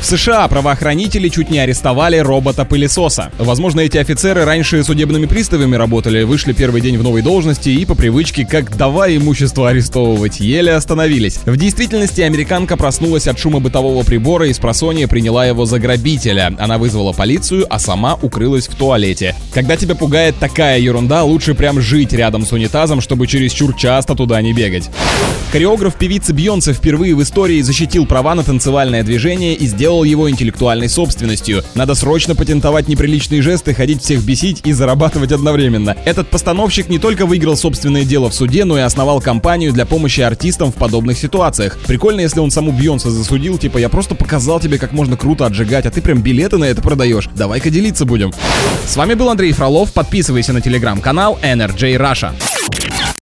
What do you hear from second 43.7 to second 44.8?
я просто показал тебе,